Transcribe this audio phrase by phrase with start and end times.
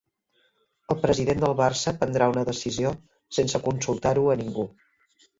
[0.93, 2.93] El president del Barça prendrà una decisió
[3.39, 4.65] sense consultar-ho a ningú